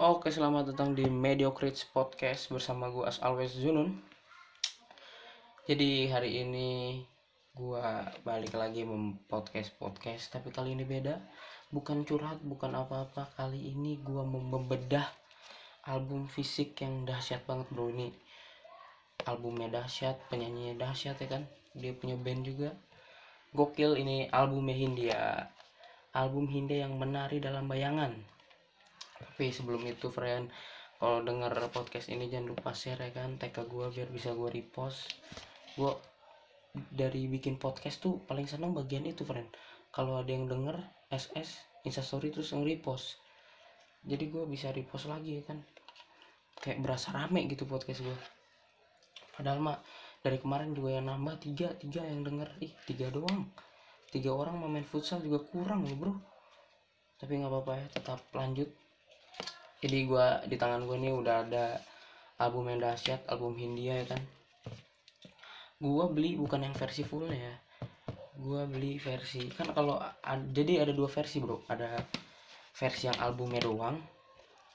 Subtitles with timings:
[0.00, 4.00] Oke, selamat datang di Mediocrates Podcast bersama gue as always Zunun.
[5.68, 7.04] Jadi hari ini
[7.52, 7.84] gue
[8.24, 11.20] balik lagi mem-podcast podcast, tapi kali ini beda.
[11.68, 13.28] Bukan curhat, bukan apa-apa.
[13.36, 15.04] Kali ini gue membedah
[15.84, 18.08] album fisik yang dahsyat banget bro ini.
[19.28, 21.44] Albumnya dahsyat, penyanyinya dahsyat ya kan.
[21.76, 22.72] Dia punya band juga.
[23.52, 25.52] Gokil ini albumnya Hindia.
[26.16, 28.39] Album Hindia yang menari dalam bayangan
[29.20, 30.48] tapi sebelum itu friend
[31.00, 33.40] kalau denger podcast ini jangan lupa share ya kan.
[33.40, 35.08] Tag ke gue biar bisa gue repost.
[35.72, 35.96] Gue
[36.92, 39.48] dari bikin podcast tuh paling seneng bagian itu friend.
[39.88, 40.76] Kalau ada yang denger
[41.08, 43.16] SS instastory terus nge-repost
[44.00, 45.58] jadi gue bisa repost lagi ya kan.
[46.60, 48.18] Kayak berasa rame gitu podcast gue
[49.40, 49.80] padahal mah
[50.20, 52.48] dari kemarin juga yang nambah tiga tiga yang denger.
[52.60, 53.48] Ih tiga doang.
[54.12, 56.14] Tiga orang main futsal juga kurang loh bro.
[57.16, 58.68] Tapi nggak apa-apa ya tetap lanjut
[59.80, 61.80] jadi gua di tangan gue nih udah ada
[62.36, 64.22] album yang dahsyat album Hindia ya kan.
[65.80, 67.56] Gua beli bukan yang versi full ya.
[68.36, 70.00] Gua beli versi kan kalau
[70.52, 71.64] jadi ada dua versi bro.
[71.68, 72.00] Ada
[72.76, 73.96] versi yang albumnya doang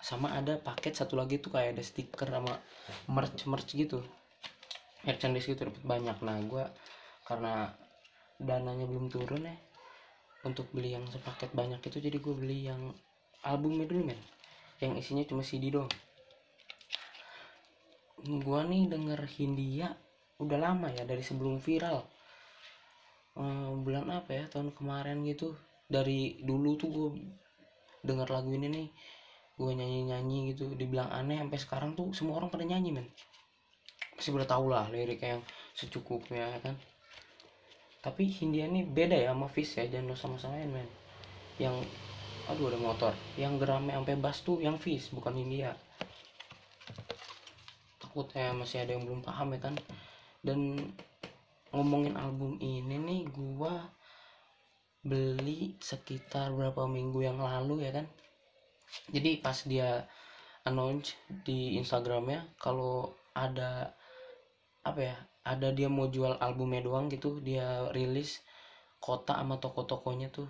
[0.02, 2.54] sama ada paket satu lagi tuh kayak ada stiker sama
[3.10, 4.02] merch merch gitu.
[5.06, 6.18] Merchandise gitu dapat banyak.
[6.26, 6.66] Nah gua
[7.26, 7.74] karena
[8.42, 9.56] dananya belum turun ya
[10.46, 12.94] untuk beli yang sepaket banyak itu jadi gue beli yang
[13.42, 14.20] albumnya dulu men
[14.84, 15.92] yang isinya cuma CD doang.
[18.26, 19.94] Gua nih denger Hindia
[20.42, 22.04] udah lama ya dari sebelum viral.
[23.36, 25.56] Ehm, bulan apa ya tahun kemarin gitu.
[25.86, 27.10] Dari dulu tuh gue
[28.02, 28.88] denger lagu ini nih
[29.56, 33.08] gue nyanyi nyanyi gitu dibilang aneh sampai sekarang tuh semua orang pada nyanyi men.
[34.16, 35.44] Pasti udah tau lah lirik yang
[35.76, 36.76] secukupnya ya kan?
[38.04, 40.90] Tapi Hindia nih beda ya sama Fish ya jangan sama-samain men.
[41.60, 41.88] Yang
[42.52, 43.14] aduh ada motor.
[43.36, 45.74] Yang geramnya sampai bass tuh yang Fish bukan India
[48.16, 49.76] takutnya masih ada yang belum paham ya kan?
[50.40, 50.80] Dan
[51.76, 53.92] ngomongin album ini nih gua
[55.04, 58.08] beli sekitar berapa minggu yang lalu ya kan?
[59.12, 60.08] Jadi pas dia
[60.64, 61.12] announce
[61.44, 63.92] di Instagramnya kalau ada
[64.88, 68.40] apa ya ada dia mau jual albumnya doang gitu dia rilis
[69.04, 70.48] kota sama toko-tokonya tuh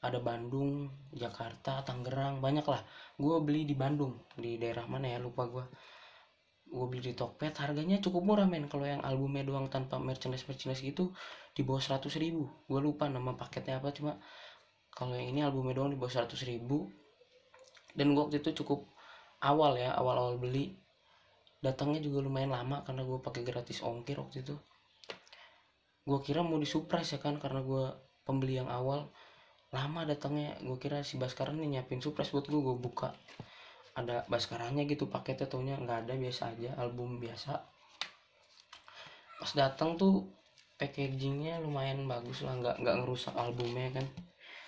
[0.00, 2.80] ada Bandung Jakarta Tangerang banyak lah
[3.20, 5.64] gue beli di Bandung di daerah mana ya lupa gue
[6.70, 8.70] gue beli di Tokped harganya cukup murah men.
[8.70, 11.10] Kalau yang albumnya doang tanpa merchandise merchandise gitu
[11.50, 12.46] di bawah 100 ribu.
[12.70, 14.22] Gue lupa nama paketnya apa cuma
[14.94, 16.86] kalau yang ini albumnya doang di bawah 100 ribu.
[17.90, 18.86] Dan gue waktu itu cukup
[19.42, 20.78] awal ya awal-awal beli.
[21.58, 24.54] Datangnya juga lumayan lama karena gue pakai gratis ongkir waktu itu.
[26.06, 27.84] Gue kira mau di surprise ya kan karena gue
[28.22, 29.10] pembeli yang awal
[29.70, 33.14] lama datangnya gue kira si Baskara nih nyiapin surprise buat gue gue buka.
[33.94, 37.52] Ada Baskaranya gitu paketnya taunya nggak ada biasa aja album biasa.
[39.38, 40.26] Pas datang tuh
[40.74, 44.06] packagingnya lumayan bagus lah nggak nggak ngerusak albumnya kan.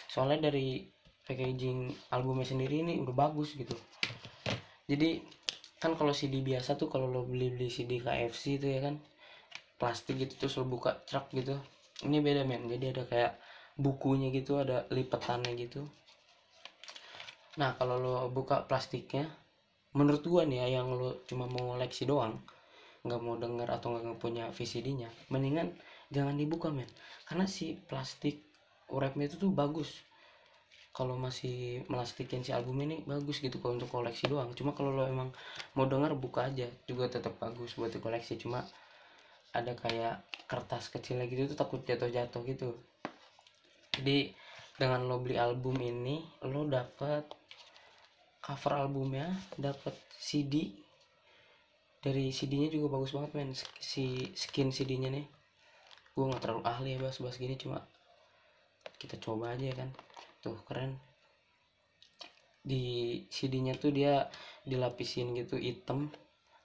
[0.07, 0.87] Soalnya dari
[1.27, 3.75] packaging albumnya sendiri ini udah bagus gitu.
[4.87, 5.23] Jadi
[5.83, 9.03] kan kalau CD biasa tuh kalau lo beli beli CD KFC itu ya kan
[9.83, 11.59] plastik gitu terus lo buka truk gitu
[12.07, 12.71] ini beda men.
[12.71, 13.33] Jadi ada kayak
[13.77, 15.89] bukunya gitu ada lipetannya gitu.
[17.61, 19.29] Nah kalau lo buka plastiknya
[19.93, 22.41] menurut gua nih ya yang lo cuma mau koleksi doang
[23.03, 25.75] nggak mau denger atau nggak punya VCD-nya mendingan
[26.15, 26.89] jangan dibuka men.
[27.27, 28.45] Karena si plastik
[28.93, 30.05] wrapnya itu tuh bagus.
[30.93, 34.53] Kalau masih melastikin si album ini bagus gitu kalau untuk koleksi doang.
[34.53, 35.33] Cuma kalau lo emang
[35.73, 36.69] mau denger buka aja.
[36.85, 38.61] Juga tetap bagus buat koleksi cuma
[39.57, 42.77] ada kayak kertas kecilnya gitu tuh takut jatuh-jatuh gitu
[43.93, 44.33] jadi
[44.81, 47.29] dengan lo beli album ini lo dapet
[48.41, 49.31] cover albumnya
[49.61, 50.83] dapet CD
[52.03, 53.55] dari CD-nya juga bagus banget men.
[53.79, 55.27] Si skin CD-nya nih.
[56.13, 57.79] Gue nggak terlalu ahli ya bahas-bahas gini cuma
[58.99, 59.95] kita coba aja kan.
[60.43, 60.99] Tuh keren.
[62.67, 62.83] Di
[63.31, 64.27] CD-nya tuh dia
[64.67, 66.11] dilapisin gitu hitam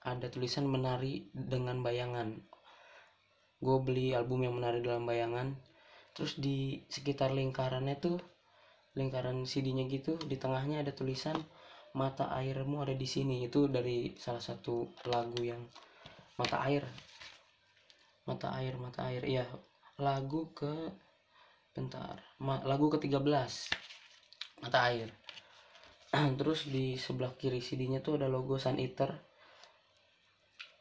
[0.02, 2.34] ada tulisan menari dengan bayangan.
[3.62, 5.67] Gue beli album yang menari dalam bayangan
[6.18, 8.18] terus di sekitar lingkarannya tuh
[8.98, 11.38] lingkaran CD-nya gitu di tengahnya ada tulisan
[11.94, 13.46] mata airmu ada di sini.
[13.46, 15.62] Itu dari salah satu lagu yang
[16.34, 16.82] mata air.
[18.26, 19.22] Mata air mata air.
[19.22, 19.46] Iya
[19.98, 20.90] lagu ke
[21.74, 23.22] bentar Ma, lagu ke 13
[24.66, 25.14] mata air.
[26.38, 29.14] Terus di sebelah kiri CD-nya tuh ada logo Sun Eater.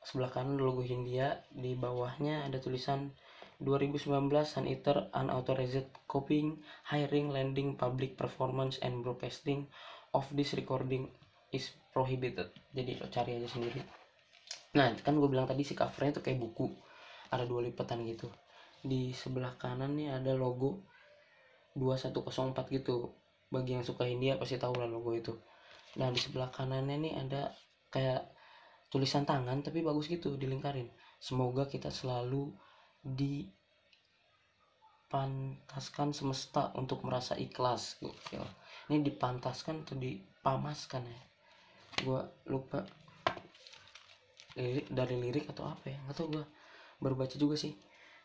[0.02, 3.12] Sebelah kanan logo Hindia di bawahnya ada tulisan
[3.58, 9.66] 2019 Sun Eater unauthorized copying, hiring, landing, public performance, and broadcasting
[10.14, 11.10] of this recording
[11.50, 12.54] is prohibited.
[12.70, 13.82] Jadi lo cari aja sendiri.
[14.78, 16.70] Nah kan gue bilang tadi si covernya tuh kayak buku.
[17.34, 18.30] Ada dua lipatan gitu.
[18.86, 20.86] Di sebelah kanan nih ada logo
[21.74, 23.18] 2104 gitu.
[23.50, 25.34] Bagi yang suka India pasti tahu lah logo itu.
[25.98, 27.50] Nah di sebelah kanannya nih ada
[27.90, 28.30] kayak
[28.94, 30.94] tulisan tangan tapi bagus gitu dilingkarin.
[31.18, 32.54] Semoga kita selalu
[33.16, 38.44] dipantaskan semesta untuk merasa ikhlas gokil.
[38.92, 41.22] Ini dipantaskan atau dipamaskan ya?
[42.04, 42.84] Gua lupa.
[44.58, 45.98] Lirik dari lirik atau apa ya?
[46.04, 46.46] Nggak tahu gua.
[47.00, 47.72] Baru baca juga sih.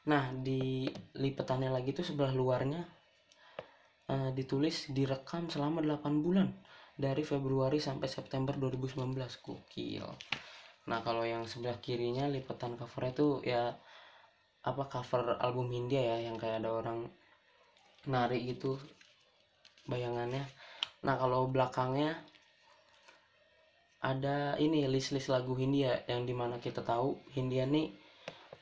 [0.09, 2.83] Nah di lipetannya lagi tuh sebelah luarnya
[4.11, 6.51] eh, ditulis direkam selama 8 bulan
[6.99, 8.99] dari Februari sampai September 2019
[9.47, 10.07] gokil.
[10.91, 13.79] Nah kalau yang sebelah kirinya lipetan covernya tuh ya
[14.63, 17.11] apa cover album India ya yang kayak ada orang
[18.07, 18.79] nari gitu
[19.87, 20.47] bayangannya.
[21.03, 22.15] Nah kalau belakangnya
[24.03, 27.95] ada ini list-list lagu Hindia yang di mana kita tahu Hindia nih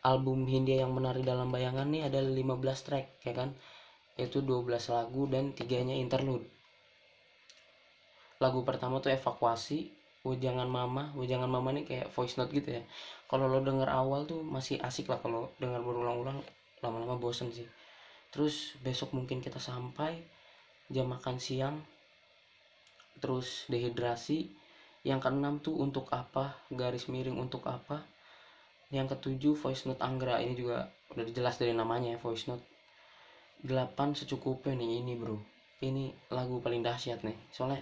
[0.05, 2.37] album Hindia yang menari dalam bayangan nih ada 15
[2.85, 3.57] track ya kan?
[4.21, 6.45] Yaitu 12 lagu dan tiganya interlude.
[8.41, 12.83] Lagu pertama tuh evakuasi Wujangan Mama Wujangan Mama nih kayak voice note gitu ya.
[13.25, 16.45] Kalau lo denger awal tuh masih asik lah kalau denger berulang-ulang
[16.85, 17.65] lama-lama bosen sih.
[18.29, 20.21] Terus besok mungkin kita sampai
[20.93, 21.81] jam makan siang
[23.21, 24.53] terus dehidrasi.
[25.01, 28.05] Yang keenam tuh untuk apa garis miring untuk apa.
[28.93, 30.45] Yang ketujuh voice note Anggra.
[30.45, 32.61] Ini juga udah jelas dari namanya ya voice note.
[33.65, 35.41] Delapan secukupnya nih ini bro.
[35.81, 37.41] Ini lagu paling dahsyat nih.
[37.49, 37.81] Soalnya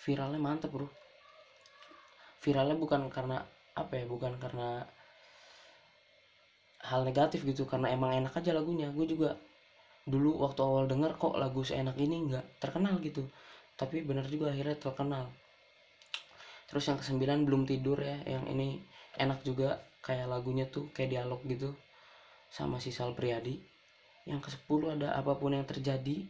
[0.00, 0.88] viralnya mantep bro
[2.42, 3.42] viralnya bukan karena
[3.76, 4.84] apa ya bukan karena
[6.86, 8.88] hal negatif gitu karena emang enak aja lagunya.
[8.94, 9.34] Gue juga
[10.06, 13.26] dulu waktu awal denger kok lagu seenak ini nggak terkenal gitu
[13.74, 15.28] tapi bener juga akhirnya terkenal.
[16.66, 18.80] Terus yang kesembilan belum tidur ya yang ini
[19.20, 21.74] enak juga kayak lagunya tuh kayak dialog gitu
[22.48, 23.58] sama si Sal Priadi
[24.26, 26.26] yang ke sepuluh ada apa pun yang terjadi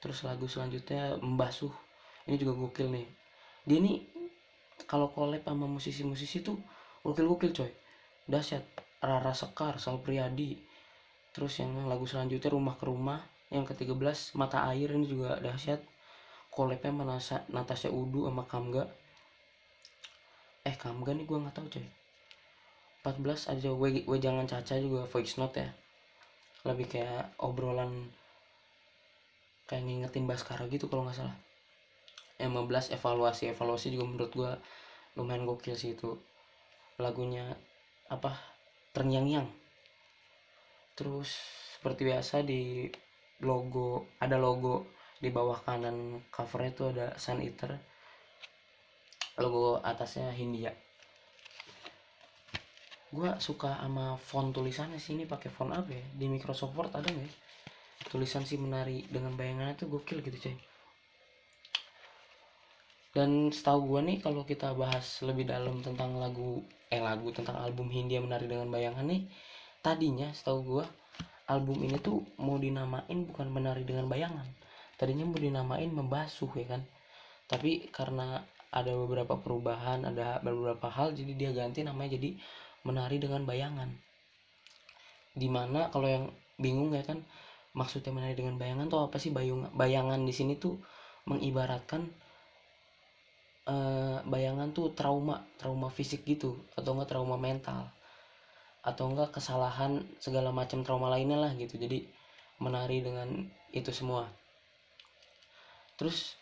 [0.00, 1.72] terus lagu selanjutnya membasuh
[2.28, 3.08] ini juga gokil nih.
[3.64, 3.96] Dia nih
[4.84, 6.58] kalau collab sama musisi-musisi tuh
[7.06, 7.70] gokil-gokil coy.
[8.26, 8.64] Dahsyat
[9.04, 10.56] Rara Sekar Sal Priadi
[11.34, 13.20] terus yang lagu selanjutnya rumah ke rumah.
[13.52, 15.78] Yang ke-13 mata air ini juga dahsyat
[16.50, 18.88] collabnya sama Nasa, Natasha Udu sama Kamga.
[20.66, 21.86] Eh Kamga nih gua nggak tahu coy.
[23.04, 25.70] 14 ada we, we jangan caca juga voice note ya.
[26.64, 28.10] Lebih kayak obrolan
[29.68, 31.36] kayak ngingetin Baskara gitu kalau nggak salah
[32.38, 33.50] 15 evaluasi.
[33.50, 34.52] Evaluasi juga menurut gua
[35.18, 36.18] lumayan gokil sih itu.
[36.98, 37.54] Lagunya
[38.10, 38.34] apa
[38.94, 39.48] terngiang-ngiang.
[40.94, 41.30] Terus
[41.78, 42.86] seperti biasa di
[43.42, 47.74] logo ada logo di bawah kanan covernya itu ada Sun Eater.
[49.38, 50.70] Logo atasnya Hindia.
[53.14, 55.14] Gua suka sama font tulisannya sih.
[55.14, 56.04] Ini pakai font apa ya?
[56.14, 57.34] Di Microsoft Word ada nggak ya?
[58.10, 60.56] tulisan si menari dengan bayangannya tuh gokil gitu coy
[63.14, 67.88] dan setahu gua nih kalau kita bahas lebih dalam tentang lagu eh lagu tentang album
[67.88, 69.30] Hindia menari dengan bayangan nih
[69.80, 70.84] tadinya setahu gua
[71.44, 74.48] album ini tuh mau dinamain bukan menari dengan bayangan.
[74.96, 76.82] Tadinya mau dinamain membasuh ya kan?
[77.44, 78.40] Tapi karena
[78.72, 82.40] ada beberapa perubahan ada beberapa hal jadi dia ganti namanya jadi
[82.88, 83.92] menari dengan bayangan.
[85.34, 86.24] Di mana kalau yang
[86.56, 87.20] bingung ya kan?
[87.74, 89.34] Maksudnya menari dengan bayangan tuh apa sih?
[89.34, 90.80] Bayung bayangan di sini tuh
[91.28, 92.06] mengibaratkan
[93.64, 97.88] eh, bayangan tuh trauma trauma fisik gitu atau enggak trauma mental
[98.84, 101.80] atau enggak kesalahan segala macam trauma lainnya lah gitu.
[101.80, 102.04] Jadi
[102.60, 103.28] menari dengan
[103.72, 104.28] itu semua.
[105.96, 106.36] Terus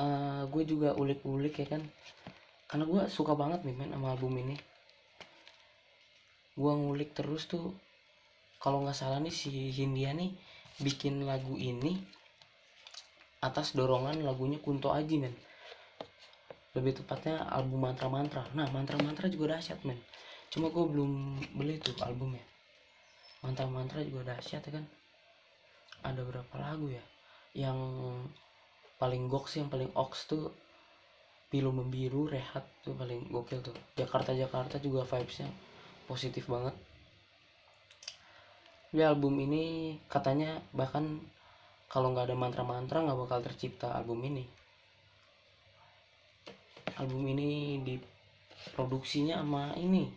[0.00, 1.82] eh, gue juga ulik-ulik ya kan.
[2.64, 4.56] Karena gue suka banget nih men sama album ini.
[6.56, 7.74] Gue ngulik terus tuh
[8.64, 10.32] kalau nggak salah nih si Hindia nih
[10.80, 12.00] bikin lagu ini
[13.44, 15.36] atas dorongan lagunya Kunto Aji men
[16.74, 18.42] lebih tepatnya album mantra-mantra.
[18.58, 19.98] Nah mantra-mantra juga dahsyat men.
[20.50, 22.42] Cuma gue belum beli tuh albumnya.
[23.46, 24.84] Mantra-mantra juga dahsyat ya kan?
[26.02, 27.04] Ada berapa lagu ya?
[27.54, 27.78] Yang
[28.98, 30.50] paling goks yang paling ox tuh
[31.46, 33.74] pilu membiru rehat tuh paling gokil tuh.
[33.94, 35.46] Jakarta Jakarta juga vibesnya
[36.10, 36.74] positif banget.
[38.90, 41.22] Di album ini katanya bahkan
[41.86, 44.63] kalau nggak ada mantra-mantra nggak bakal tercipta album ini
[46.98, 50.10] album ini diproduksinya sama ini.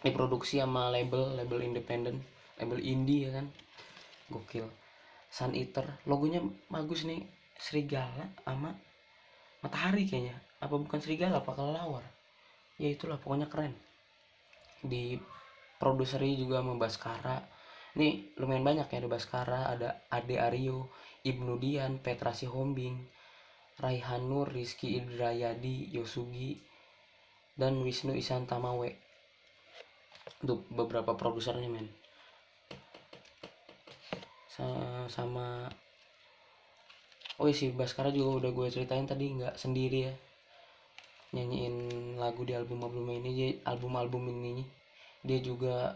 [0.00, 2.22] Diproduksi sama label label independen
[2.56, 3.46] label indie ya kan.
[4.32, 4.66] Gokil.
[5.28, 6.00] Sun Eater.
[6.08, 6.40] Logonya
[6.70, 7.24] bagus nih.
[7.56, 8.76] Serigala sama
[9.64, 10.36] matahari kayaknya.
[10.60, 12.04] Apa bukan serigala apa kelelawar?
[12.76, 13.72] Ya itulah pokoknya keren.
[14.84, 15.16] Di
[15.80, 17.36] produseri juga sama Baskara.
[17.96, 20.92] Ini lumayan banyak ya ada Baskara ada Ade Aryo
[21.24, 23.15] Ibnu Dian Petra Sihombing
[23.76, 26.56] Raihan Nur Rizky Idrayadi Yosugi
[27.56, 28.88] dan Wisnu Isantamawe.
[30.44, 31.88] Untuk beberapa produsernya men.
[34.48, 35.68] Sa- sama
[37.36, 40.14] oh iya si Baskara juga udah gue ceritain tadi nggak sendiri ya.
[41.36, 44.64] Nyanyiin lagu di album album ini album album ini
[45.20, 45.92] dia juga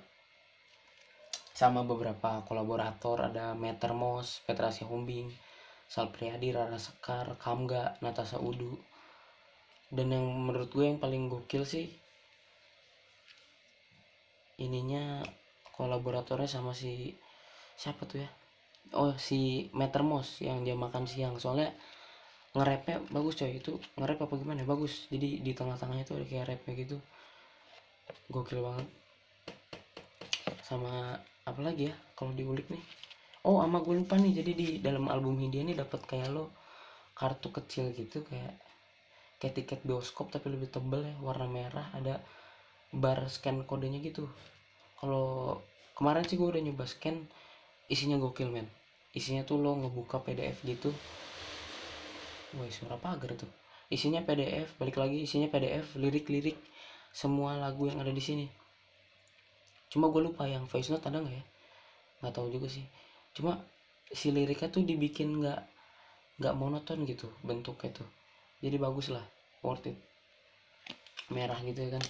[1.60, 5.28] sama beberapa kolaborator ada Metermos, Petra Sihombing,
[5.90, 8.78] Sal Priadi, Rara Sekar, Kamga, Natasha Udu.
[9.90, 11.90] Dan yang menurut gue yang paling gokil sih
[14.62, 15.18] ininya
[15.74, 17.10] kolaboratornya sama si
[17.74, 18.30] siapa tuh ya?
[18.94, 21.42] Oh si Metermos yang dia makan siang.
[21.42, 21.74] Soalnya
[22.54, 23.58] nge-rapnya bagus coy.
[23.58, 24.62] Itu nge-rap apa gimana?
[24.62, 25.10] Bagus.
[25.10, 26.96] Jadi di tengah-tengahnya tuh ada kayak rapnya gitu.
[28.30, 28.86] Gokil banget.
[30.62, 31.94] Sama apa lagi ya?
[32.14, 33.09] Kalau diulik nih
[33.44, 34.42] oh sama gue lupa nih.
[34.42, 36.52] Jadi di dalam album dia nih dapat kayak lo
[37.16, 38.56] kartu kecil gitu kayak
[39.40, 42.20] kayak tiket bioskop tapi lebih tebel ya warna merah ada
[42.92, 44.28] bar scan kodenya gitu.
[45.00, 45.60] Kalau
[45.96, 47.24] kemarin sih gue udah nyoba scan
[47.88, 48.68] isinya gokil men.
[49.16, 50.92] Isinya tuh lo ngebuka PDF gitu.
[52.56, 53.48] Wah suara pagar tuh.
[53.90, 56.58] Isinya PDF balik lagi isinya PDF lirik-lirik
[57.10, 58.46] semua lagu yang ada di sini.
[59.90, 61.44] Cuma gue lupa yang voice note ada nggak ya?
[62.22, 62.86] Nggak tahu juga sih
[63.36, 63.62] cuma
[64.10, 65.60] si liriknya tuh dibikin nggak
[66.40, 68.08] nggak monoton gitu bentuknya tuh.
[68.64, 69.24] Jadi bagus lah
[69.60, 69.96] worth it.
[71.30, 72.04] Merah gitu ya kan.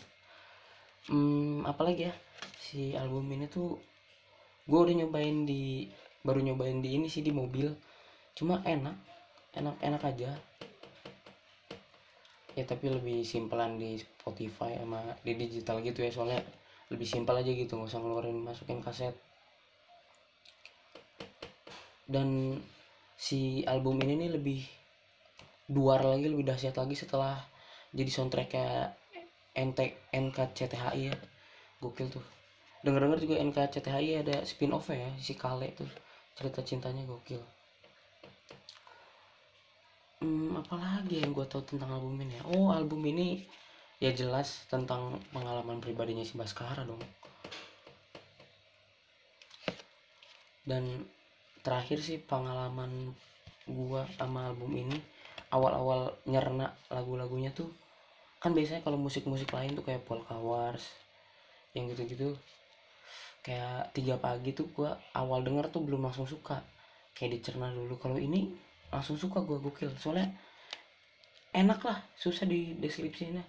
[1.11, 2.15] Hmm, apalagi ya
[2.62, 3.77] si album ini tuh
[4.71, 5.91] gue udah nyobain di
[6.23, 7.69] baru nyobain di ini sih di mobil.
[8.39, 8.97] Cuma enak
[9.59, 10.31] enak enak aja.
[12.55, 16.41] Ya tapi lebih simpelan di Spotify sama di digital gitu ya soalnya
[16.91, 19.15] lebih simpel aja gitu nggak usah ngeluarin masukin kaset
[22.11, 22.59] dan
[23.14, 24.61] si album ini nih lebih
[25.71, 27.38] duar lagi lebih dahsyat lagi setelah
[27.95, 28.90] jadi soundtracknya
[29.55, 31.14] NT NKCTHI ya.
[31.79, 32.25] Gokil tuh.
[32.83, 35.90] Denger denger juga NKCTHI ada spin off ya si Kale tuh.
[36.35, 37.43] Cerita cintanya gokil.
[40.21, 42.43] Hmm, apalagi yang gue tahu tentang album ini ya?
[42.52, 43.40] Oh album ini
[44.00, 47.00] ya jelas tentang pengalaman pribadinya si Baskara dong.
[50.64, 51.05] Dan
[51.61, 53.14] terakhir sih pengalaman
[53.69, 54.99] gua sama album ini
[55.52, 57.71] awal-awal nyerna lagu-lagunya tuh
[58.40, 60.83] kan biasanya kalau musik-musik lain tuh kayak Polka Wars
[61.76, 62.35] yang gitu-gitu
[63.40, 66.61] kayak tiga pagi tuh gua awal denger tuh belum langsung suka.
[67.17, 68.52] Kayak dicerna dulu kalau ini
[68.88, 69.93] langsung suka gua gokil.
[69.97, 70.29] Soalnya
[71.50, 73.43] enak lah susah di deskripsinya.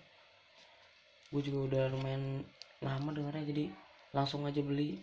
[1.31, 2.43] Gue juga udah lumayan
[2.83, 3.65] lama dengernya jadi
[4.11, 4.99] langsung aja beli.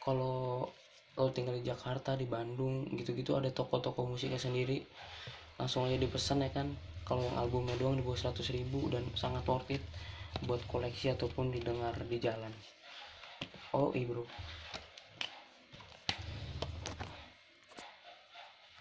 [0.00, 0.66] Kalau
[1.22, 4.80] lo tinggal di Jakarta di Bandung gitu-gitu ada toko-toko musiknya sendiri.
[5.60, 6.72] Langsung aja dipesan ya kan.
[7.04, 9.82] Kalau yang albumnya doang di bawah 100 ribu dan sangat worth it
[10.46, 12.52] buat koleksi ataupun didengar di jalan.
[13.70, 14.26] Oh iya bro